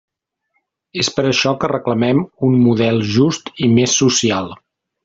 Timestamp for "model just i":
2.65-3.71